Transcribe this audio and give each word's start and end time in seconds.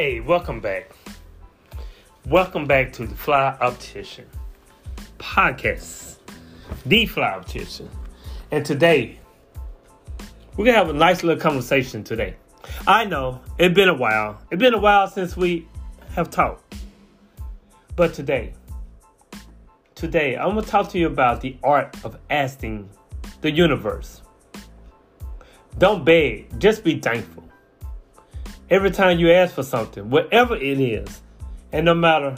Hey, 0.00 0.20
welcome 0.20 0.60
back. 0.60 0.92
Welcome 2.24 2.66
back 2.66 2.92
to 2.92 3.04
the 3.04 3.16
Fly 3.16 3.56
Optician 3.60 4.26
podcast, 5.18 6.18
the 6.86 7.04
Fly 7.04 7.26
Optician. 7.26 7.90
And 8.52 8.64
today, 8.64 9.18
we're 10.56 10.66
gonna 10.66 10.78
have 10.78 10.88
a 10.88 10.92
nice 10.92 11.24
little 11.24 11.42
conversation 11.42 12.04
today. 12.04 12.36
I 12.86 13.06
know 13.06 13.40
it's 13.58 13.74
been 13.74 13.88
a 13.88 13.94
while. 13.94 14.40
It's 14.52 14.60
been 14.60 14.72
a 14.72 14.78
while 14.78 15.08
since 15.08 15.36
we 15.36 15.66
have 16.14 16.30
talked. 16.30 16.76
But 17.96 18.14
today, 18.14 18.54
today, 19.96 20.36
I'm 20.36 20.50
gonna 20.50 20.62
talk 20.62 20.90
to 20.90 20.98
you 20.98 21.08
about 21.08 21.40
the 21.40 21.56
art 21.64 21.96
of 22.04 22.16
asking 22.30 22.88
the 23.40 23.50
universe. 23.50 24.22
Don't 25.76 26.04
beg, 26.04 26.60
just 26.60 26.84
be 26.84 27.00
thankful. 27.00 27.42
Every 28.70 28.90
time 28.90 29.18
you 29.18 29.30
ask 29.30 29.54
for 29.54 29.62
something, 29.62 30.10
whatever 30.10 30.54
it 30.54 30.78
is, 30.78 31.22
and 31.72 31.86
no 31.86 31.94
matter 31.94 32.34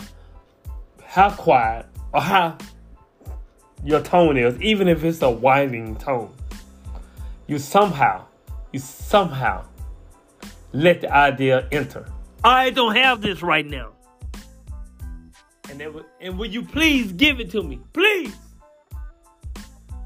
how 1.05 1.31
quiet 1.31 1.87
or 2.15 2.21
how 2.21 2.57
your 3.85 4.01
tone 4.01 4.37
is, 4.37 4.61
even 4.61 4.87
if 4.87 5.03
it's 5.03 5.23
a 5.23 5.31
whining 5.31 5.97
tone, 5.97 6.33
you 7.49 7.59
somehow, 7.59 8.25
you 8.73 8.79
somehow 8.79 9.65
let 10.73 11.01
the 11.01 11.13
idea 11.13 11.67
enter. 11.73 12.07
I 12.45 12.71
don't 12.71 12.95
have 12.95 13.23
this 13.23 13.43
right 13.43 13.67
now. 13.67 13.91
And, 15.69 15.81
then, 15.81 15.95
and 16.21 16.39
will 16.39 16.47
you 16.47 16.63
please 16.63 17.13
give 17.13 17.41
it 17.41 17.51
to 17.51 17.63
me? 17.63 17.81
Please. 17.93 18.35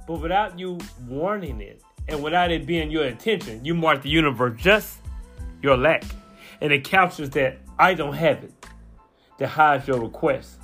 But 0.07 0.21
without 0.21 0.59
you 0.59 0.79
warning 1.07 1.61
it 1.61 1.83
and 2.09 2.23
without 2.23 2.51
it 2.51 2.67
being 2.67 2.91
your 2.91 3.05
intention, 3.05 3.63
you 3.63 3.75
mark 3.75 4.03
the 4.03 4.09
universe 4.09 4.59
just 4.59 4.99
your 5.65 5.77
lack. 5.77 6.05
And 6.61 6.73
it 6.73 6.85
captures 6.85 7.31
that 7.31 7.59
I 7.79 7.95
don't 7.95 8.15
have 8.15 8.45
it 8.45 8.53
that 9.39 9.49
hides 9.49 9.89
your 9.89 9.99
request. 10.01 10.61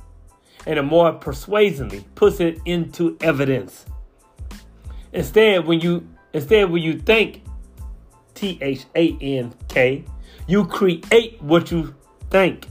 And 0.66 0.78
it 0.78 0.82
more 0.82 1.12
persuasively 1.12 2.04
puts 2.14 2.38
it 2.38 2.60
into 2.66 3.16
evidence. 3.20 3.86
Instead, 5.12 5.66
when 5.66 5.80
you 5.80 6.06
instead 6.32 6.70
when 6.70 6.82
you 6.82 6.98
think 6.98 7.42
T 8.34 8.58
H 8.60 8.84
A 8.94 9.16
N 9.20 9.54
K, 9.68 10.04
you 10.46 10.66
create 10.66 11.42
what 11.42 11.70
you 11.70 11.94
think 12.30 12.68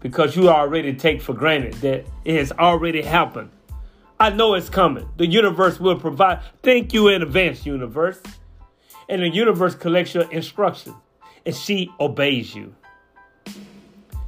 because 0.00 0.36
you 0.36 0.48
already 0.50 0.92
take 0.94 1.22
for 1.22 1.32
granted 1.32 1.74
that 1.74 2.06
it 2.24 2.36
has 2.36 2.52
already 2.52 3.02
happened. 3.02 3.50
I 4.20 4.30
know 4.30 4.54
it's 4.54 4.68
coming. 4.68 5.08
The 5.16 5.26
universe 5.26 5.78
will 5.78 5.98
provide. 5.98 6.40
Thank 6.62 6.92
you 6.92 7.08
in 7.08 7.22
advance, 7.22 7.64
universe. 7.64 8.20
And 9.08 9.22
the 9.22 9.28
universe 9.28 9.74
collects 9.74 10.12
your 10.12 10.30
instruction 10.30 10.94
and 11.48 11.56
she 11.56 11.90
obeys 11.98 12.54
you. 12.54 12.74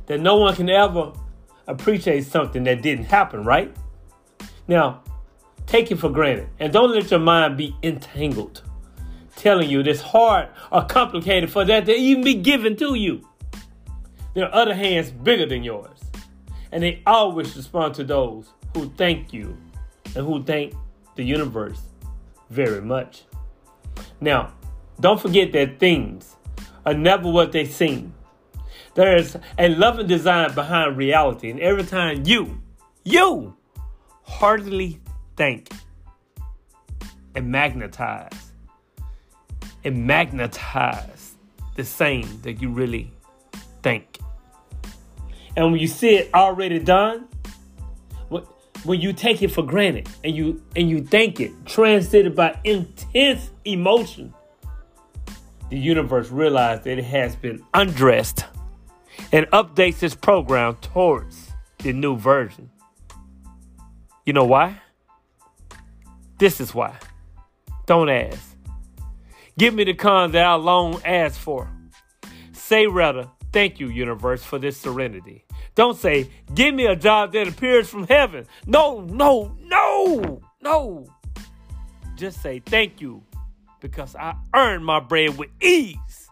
That 0.06 0.20
no 0.20 0.38
one 0.38 0.56
can 0.56 0.70
ever 0.70 1.12
appreciate 1.66 2.24
something 2.24 2.64
that 2.64 2.80
didn't 2.80 3.04
happen, 3.04 3.44
right? 3.44 3.76
Now, 4.66 5.02
take 5.66 5.90
it 5.90 5.96
for 5.96 6.08
granted 6.08 6.48
and 6.58 6.72
don't 6.72 6.92
let 6.92 7.10
your 7.10 7.20
mind 7.20 7.58
be 7.58 7.76
entangled, 7.82 8.62
telling 9.36 9.68
you 9.68 9.80
it's 9.80 10.00
hard 10.00 10.48
or 10.72 10.86
complicated 10.86 11.52
for 11.52 11.62
that 11.66 11.84
to 11.84 11.94
even 11.94 12.24
be 12.24 12.36
given 12.36 12.74
to 12.76 12.94
you. 12.94 13.28
There 14.32 14.46
are 14.46 14.54
other 14.54 14.74
hands 14.74 15.10
bigger 15.10 15.44
than 15.44 15.62
yours, 15.62 15.98
and 16.72 16.82
they 16.82 17.02
always 17.06 17.54
respond 17.54 17.96
to 17.96 18.04
those 18.04 18.46
who 18.74 18.88
thank 18.96 19.34
you 19.34 19.58
and 20.16 20.24
who 20.26 20.42
thank 20.42 20.72
the 21.16 21.22
universe 21.22 21.82
very 22.48 22.80
much. 22.80 23.24
Now, 24.22 24.54
don't 25.00 25.20
forget 25.20 25.52
that 25.52 25.78
things 25.78 26.36
are 26.86 26.94
never 26.94 27.30
what 27.30 27.52
they 27.52 27.64
seem. 27.64 28.14
There's 28.94 29.36
a 29.58 29.68
loving 29.68 30.06
design 30.06 30.54
behind 30.54 30.96
reality, 30.96 31.50
and 31.50 31.60
every 31.60 31.84
time 31.84 32.24
you, 32.24 32.60
you 33.04 33.56
heartily 34.22 35.00
think 35.36 35.70
and 37.34 37.50
magnetize 37.50 38.52
and 39.84 40.06
magnetize 40.06 41.34
the 41.76 41.84
same 41.84 42.40
that 42.42 42.60
you 42.60 42.70
really 42.70 43.12
think. 43.82 44.18
And 45.56 45.72
when 45.72 45.80
you 45.80 45.88
see 45.88 46.16
it 46.16 46.30
already 46.34 46.78
done, 46.78 47.28
when 48.84 49.00
you 49.00 49.12
take 49.12 49.42
it 49.42 49.48
for 49.48 49.62
granted 49.62 50.08
and 50.24 50.34
you 50.34 50.62
and 50.74 50.88
you 50.88 51.02
think 51.02 51.40
it, 51.40 51.52
translated 51.66 52.34
by 52.34 52.58
intense 52.64 53.50
emotion, 53.64 54.32
the 55.70 55.78
universe 55.78 56.30
realizes 56.30 56.84
that 56.84 56.98
it 56.98 57.04
has 57.04 57.36
been 57.36 57.64
undressed 57.72 58.44
and 59.32 59.46
updates 59.46 60.02
its 60.02 60.14
program 60.14 60.76
towards 60.76 61.52
the 61.78 61.92
new 61.92 62.16
version. 62.16 62.70
You 64.26 64.32
know 64.32 64.44
why? 64.44 64.80
This 66.38 66.60
is 66.60 66.74
why. 66.74 66.96
Don't 67.86 68.08
ask. 68.08 68.56
Give 69.58 69.74
me 69.74 69.84
the 69.84 69.94
con 69.94 70.32
that 70.32 70.44
I 70.44 70.54
long 70.54 71.00
asked 71.04 71.38
for. 71.38 71.70
Say 72.52 72.86
rather, 72.86 73.28
thank 73.52 73.78
you, 73.80 73.88
universe, 73.88 74.42
for 74.42 74.58
this 74.58 74.76
serenity. 74.76 75.44
Don't 75.74 75.96
say, 75.96 76.30
give 76.54 76.74
me 76.74 76.86
a 76.86 76.96
job 76.96 77.32
that 77.32 77.46
appears 77.48 77.88
from 77.88 78.06
heaven. 78.06 78.46
No, 78.66 79.00
no, 79.02 79.56
no, 79.60 80.40
no. 80.60 81.06
Just 82.16 82.42
say, 82.42 82.60
thank 82.64 83.00
you, 83.00 83.22
because 83.80 84.14
I 84.16 84.34
earned 84.54 84.84
my 84.84 85.00
bread 85.00 85.36
with 85.38 85.50
ease. 85.60 86.28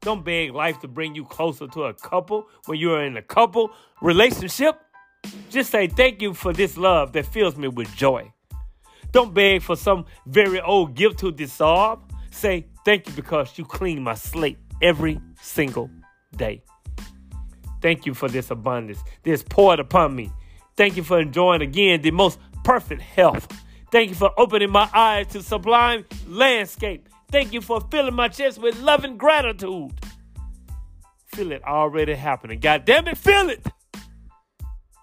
Don't 0.00 0.24
beg 0.24 0.52
life 0.52 0.80
to 0.80 0.88
bring 0.88 1.14
you 1.14 1.24
closer 1.24 1.66
to 1.68 1.84
a 1.84 1.94
couple 1.94 2.46
when 2.66 2.78
you 2.78 2.92
are 2.92 3.04
in 3.04 3.16
a 3.16 3.22
couple 3.22 3.70
relationship. 4.02 4.78
Just 5.48 5.70
say 5.70 5.86
thank 5.86 6.20
you 6.20 6.34
for 6.34 6.52
this 6.52 6.76
love 6.76 7.12
that 7.14 7.24
fills 7.26 7.56
me 7.56 7.68
with 7.68 7.94
joy. 7.94 8.30
Don't 9.12 9.32
beg 9.32 9.62
for 9.62 9.76
some 9.76 10.04
very 10.26 10.60
old 10.60 10.94
gift 10.94 11.20
to 11.20 11.32
dissolve. 11.32 12.02
Say 12.30 12.66
thank 12.84 13.06
you 13.06 13.14
because 13.14 13.56
you 13.56 13.64
clean 13.64 14.02
my 14.02 14.14
slate 14.14 14.58
every 14.82 15.20
single 15.40 15.88
day. 16.36 16.62
Thank 17.80 18.06
you 18.06 18.14
for 18.14 18.28
this 18.28 18.50
abundance 18.50 18.98
that's 19.22 19.42
poured 19.42 19.80
upon 19.80 20.16
me. 20.16 20.30
Thank 20.76 20.96
you 20.96 21.02
for 21.02 21.20
enjoying 21.20 21.62
again 21.62 22.02
the 22.02 22.10
most 22.10 22.38
perfect 22.64 23.02
health. 23.02 23.46
Thank 23.94 24.08
you 24.08 24.16
for 24.16 24.32
opening 24.36 24.72
my 24.72 24.90
eyes 24.92 25.28
to 25.28 25.40
sublime 25.40 26.04
landscape. 26.26 27.08
Thank 27.30 27.52
you 27.52 27.60
for 27.60 27.80
filling 27.92 28.14
my 28.14 28.26
chest 28.26 28.58
with 28.58 28.76
love 28.80 29.04
and 29.04 29.16
gratitude. 29.16 29.92
Feel 31.26 31.52
it 31.52 31.62
already 31.62 32.14
happening. 32.14 32.58
God 32.58 32.86
damn 32.86 33.06
it, 33.06 33.16
feel 33.16 33.48
it 33.50 33.64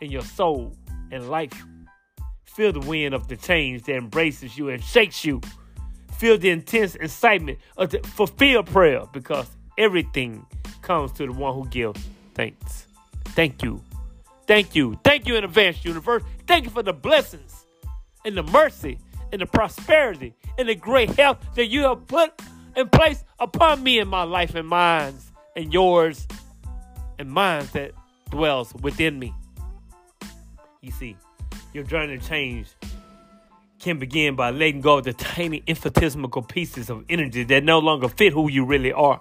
in 0.01 0.12
your 0.12 0.24
soul 0.24 0.75
and 1.09 1.30
life. 1.30 1.53
Feel 2.44 2.74
the 2.74 2.81
wind 2.81 3.13
of 3.16 3.30
the 3.30 3.38
change 3.38 3.84
that 3.84 3.96
embraces 3.96 4.57
you 4.57 4.68
and 4.68 4.84
shakes 4.84 5.24
you. 5.24 5.40
Feel 6.18 6.38
the 6.38 6.50
intense 6.50 6.96
excitement 6.96 7.59
of 7.78 7.91
the 7.91 8.00
fulfilled 8.00 8.66
prayer 8.66 9.03
because 9.13 9.50
everything 9.78 10.46
comes 10.81 11.13
to 11.13 11.28
the 11.28 11.31
one 11.31 11.53
who 11.53 11.66
gives 11.69 12.06
thanks. 12.34 12.88
Thank 13.24 13.63
you. 13.63 13.81
Thank 14.47 14.75
you. 14.75 15.00
Thank 15.06 15.30
you 15.30 15.38
in 15.38 15.46
advance, 15.46 15.85
universe. 15.85 16.24
Thank 16.46 16.66
you 16.66 16.72
for 16.72 16.84
the 16.84 16.91
blessings 16.91 17.61
and 18.26 18.38
the 18.38 18.44
mercy 18.44 18.98
and 19.32 19.42
the 19.42 19.46
prosperity 19.46 20.36
and 20.58 20.68
the 20.68 20.76
great 20.76 21.09
health 21.12 21.40
that 21.56 21.68
you 21.68 21.84
have 21.84 22.06
put 22.08 22.34
in 22.76 22.90
place 22.90 23.24
upon 23.40 23.84
me 23.84 24.00
in 24.00 24.08
my 24.08 24.24
life 24.24 24.56
and 24.56 24.68
minds 24.68 25.32
and 25.56 25.74
yours 25.74 26.28
and 27.20 27.30
minds 27.30 27.72
that 27.72 27.92
dwells 28.30 28.74
within 28.81 29.20
me. 29.20 29.34
You 30.81 30.92
see, 30.92 31.18
your 31.74 31.84
journey 31.84 32.18
to 32.18 32.26
change 32.26 32.68
can 33.80 33.98
begin 34.00 34.36
by 34.36 34.51
letting 34.51 34.81
go 34.81 35.00
of 35.00 35.06
the 35.06 35.13
tiny 35.13 35.63
infinitesimal 35.68 36.30
pieces 36.44 36.90
of 36.90 37.04
energy 37.10 37.44
that 37.44 37.63
no 37.63 37.80
longer 37.80 38.07
fit 38.07 38.31
who 38.31 38.50
you 38.50 38.63
really 38.63 38.94
are. 38.94 39.19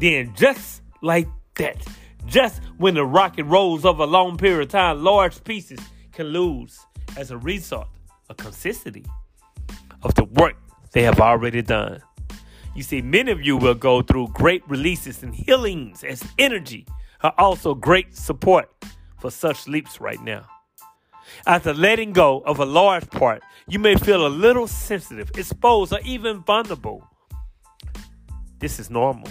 Then, 0.00 0.32
just 0.34 0.82
like 1.00 1.28
that, 1.56 1.76
just 2.26 2.62
when 2.76 2.94
the 2.94 3.04
rocket 3.04 3.44
rolls 3.44 3.84
over 3.84 4.02
a 4.02 4.06
long 4.06 4.36
period 4.36 4.62
of 4.62 4.68
time, 4.68 5.02
large 5.02 5.42
pieces 5.44 5.80
can 6.12 6.26
lose 6.26 6.78
as 7.16 7.30
a 7.30 7.38
result 7.38 7.88
of 8.32 8.36
consistency 8.38 9.04
of 10.02 10.14
the 10.14 10.24
work 10.24 10.56
they 10.92 11.02
have 11.02 11.20
already 11.20 11.62
done. 11.62 12.02
You 12.74 12.82
see, 12.82 13.02
many 13.02 13.30
of 13.30 13.42
you 13.42 13.56
will 13.56 13.74
go 13.74 14.02
through 14.02 14.28
great 14.28 14.62
releases 14.68 15.22
and 15.22 15.34
healings 15.34 16.02
as 16.02 16.24
energy 16.38 16.86
are 17.22 17.34
also 17.38 17.74
great 17.74 18.16
support 18.16 18.70
for 19.20 19.30
such 19.30 19.68
leaps 19.68 20.00
right 20.00 20.20
now. 20.22 20.46
After 21.46 21.72
letting 21.72 22.12
go 22.12 22.42
of 22.44 22.58
a 22.58 22.64
large 22.64 23.08
part, 23.10 23.42
you 23.68 23.78
may 23.78 23.94
feel 23.96 24.26
a 24.26 24.28
little 24.28 24.66
sensitive, 24.66 25.30
exposed, 25.36 25.92
or 25.92 26.00
even 26.04 26.42
vulnerable. 26.42 27.06
This 28.58 28.80
is 28.80 28.90
normal. 28.90 29.28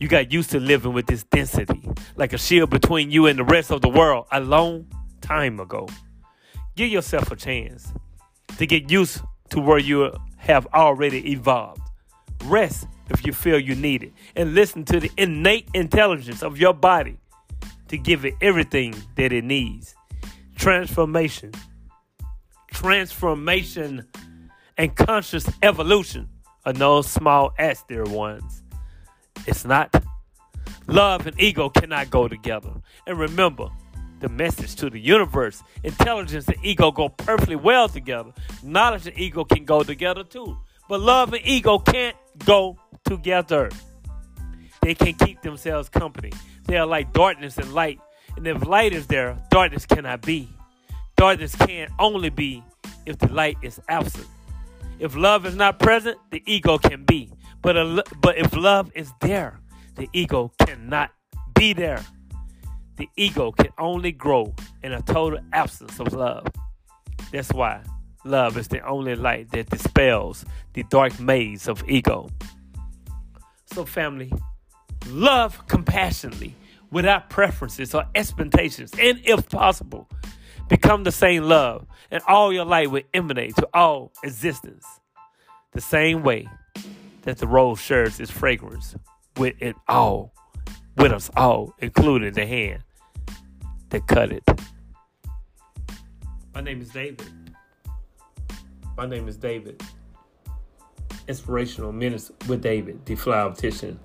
You 0.00 0.08
got 0.08 0.32
used 0.32 0.50
to 0.50 0.60
living 0.60 0.92
with 0.92 1.06
this 1.06 1.22
density, 1.24 1.88
like 2.16 2.32
a 2.32 2.38
shield 2.38 2.70
between 2.70 3.10
you 3.10 3.26
and 3.26 3.38
the 3.38 3.44
rest 3.44 3.70
of 3.70 3.82
the 3.82 3.88
world, 3.88 4.26
a 4.32 4.40
long 4.40 4.86
time 5.20 5.60
ago. 5.60 5.86
Give 6.74 6.90
yourself 6.90 7.30
a 7.30 7.36
chance 7.36 7.92
to 8.58 8.66
get 8.66 8.90
used 8.90 9.20
to 9.50 9.60
where 9.60 9.78
you 9.78 10.14
have 10.36 10.66
already 10.74 11.32
evolved. 11.32 11.82
Rest 12.44 12.86
if 13.10 13.26
you 13.26 13.32
feel 13.32 13.58
you 13.58 13.74
need 13.74 14.02
it. 14.02 14.12
And 14.34 14.54
listen 14.54 14.84
to 14.86 14.98
the 14.98 15.10
innate 15.16 15.68
intelligence 15.74 16.42
of 16.42 16.58
your 16.58 16.72
body 16.72 17.18
to 17.88 17.98
give 17.98 18.24
it 18.24 18.34
everything 18.40 18.94
that 19.16 19.32
it 19.32 19.44
needs. 19.44 19.94
Transformation. 20.56 21.52
Transformation 22.72 24.06
and 24.78 24.96
conscious 24.96 25.46
evolution 25.62 26.28
are 26.64 26.72
no 26.72 27.02
small 27.02 27.52
acts, 27.58 27.84
dear 27.88 28.04
ones. 28.04 28.62
It's 29.46 29.64
not. 29.64 30.02
Love 30.86 31.26
and 31.26 31.38
ego 31.40 31.68
cannot 31.68 32.10
go 32.10 32.28
together. 32.28 32.72
And 33.06 33.18
remember, 33.18 33.68
the 34.22 34.28
message 34.28 34.76
to 34.76 34.88
the 34.88 34.98
universe. 34.98 35.62
Intelligence 35.82 36.46
and 36.48 36.56
ego 36.64 36.90
go 36.90 37.08
perfectly 37.08 37.56
well 37.56 37.88
together. 37.88 38.32
Knowledge 38.62 39.08
and 39.08 39.18
ego 39.18 39.44
can 39.44 39.64
go 39.64 39.82
together 39.82 40.24
too. 40.24 40.56
But 40.88 41.00
love 41.00 41.34
and 41.34 41.44
ego 41.44 41.78
can't 41.78 42.16
go 42.46 42.78
together. 43.04 43.68
They 44.80 44.94
can 44.94 45.14
keep 45.14 45.42
themselves 45.42 45.88
company. 45.88 46.32
They 46.66 46.78
are 46.78 46.86
like 46.86 47.12
darkness 47.12 47.58
and 47.58 47.74
light. 47.74 48.00
And 48.36 48.46
if 48.46 48.64
light 48.64 48.92
is 48.92 49.08
there, 49.08 49.36
darkness 49.50 49.84
cannot 49.86 50.22
be. 50.22 50.48
Darkness 51.16 51.54
can 51.54 51.88
only 51.98 52.30
be 52.30 52.62
if 53.04 53.18
the 53.18 53.30
light 53.32 53.58
is 53.62 53.80
absent. 53.88 54.26
If 54.98 55.16
love 55.16 55.46
is 55.46 55.56
not 55.56 55.80
present, 55.80 56.18
the 56.30 56.42
ego 56.46 56.78
can 56.78 57.04
be. 57.04 57.32
But, 57.60 57.76
a, 57.76 58.04
but 58.20 58.38
if 58.38 58.56
love 58.56 58.92
is 58.94 59.12
there, 59.20 59.60
the 59.96 60.08
ego 60.12 60.52
cannot 60.64 61.10
be 61.54 61.72
there. 61.72 62.04
The 62.96 63.08
ego 63.16 63.52
can 63.52 63.70
only 63.78 64.12
grow 64.12 64.54
in 64.82 64.92
a 64.92 65.02
total 65.02 65.40
absence 65.52 65.98
of 65.98 66.12
love. 66.12 66.46
That's 67.32 67.52
why 67.52 67.82
love 68.24 68.56
is 68.56 68.68
the 68.68 68.80
only 68.86 69.14
light 69.14 69.50
that 69.52 69.70
dispels 69.70 70.44
the 70.74 70.82
dark 70.84 71.18
maze 71.18 71.68
of 71.68 71.82
ego. 71.88 72.28
So, 73.66 73.84
family, 73.84 74.32
love 75.08 75.66
compassionately 75.66 76.54
without 76.90 77.30
preferences 77.30 77.94
or 77.94 78.04
expectations, 78.14 78.92
and 78.98 79.20
if 79.24 79.48
possible, 79.48 80.08
become 80.68 81.04
the 81.04 81.12
same 81.12 81.44
love, 81.44 81.86
and 82.10 82.22
all 82.28 82.52
your 82.52 82.66
light 82.66 82.90
will 82.90 83.02
emanate 83.14 83.56
to 83.56 83.68
all 83.72 84.12
existence 84.22 84.86
the 85.72 85.80
same 85.80 86.22
way 86.22 86.46
that 87.22 87.38
the 87.38 87.46
rose 87.46 87.80
shares 87.80 88.20
its 88.20 88.30
fragrance 88.30 88.94
with 89.36 89.54
it 89.60 89.74
all, 89.88 90.34
with 90.96 91.12
us 91.12 91.30
all, 91.36 91.74
including 91.78 92.32
the 92.32 92.46
hand 92.46 92.82
that 93.90 94.06
cut 94.06 94.32
it. 94.32 94.42
My 96.54 96.60
name 96.60 96.80
is 96.80 96.90
David. 96.90 97.28
My 98.96 99.06
name 99.06 99.28
is 99.28 99.36
David. 99.36 99.82
Inspirational 101.28 101.92
Minutes 101.92 102.30
with 102.48 102.62
David, 102.62 103.04
the 103.06 103.14
Fly 103.14 103.38
Optician. 103.38 103.98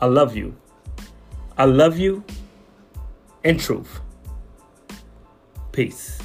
I 0.00 0.06
love 0.06 0.36
you. 0.36 0.54
I 1.56 1.64
love 1.64 1.98
you 1.98 2.24
in 3.42 3.58
truth. 3.58 4.00
Peace. 5.72 6.20